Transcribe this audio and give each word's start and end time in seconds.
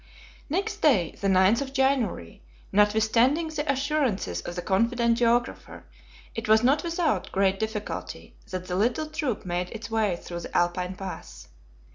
Next 0.49 0.77
day, 0.77 1.11
the 1.21 1.27
9th 1.27 1.61
of 1.61 1.73
January, 1.73 2.41
notwithstanding 2.71 3.49
the 3.49 3.71
assurances 3.71 4.41
of 4.41 4.55
the 4.55 4.63
confident 4.63 5.19
geographer, 5.19 5.85
it 6.33 6.49
was 6.49 6.63
not 6.63 6.83
without 6.83 7.31
great 7.31 7.59
difficulty 7.59 8.35
that 8.49 8.65
the 8.65 8.75
little 8.75 9.05
troop 9.05 9.45
made 9.45 9.69
its 9.69 9.91
way 9.91 10.15
through 10.15 10.39
the 10.39 10.57
Alpine 10.57 10.95
pass. 10.95 11.49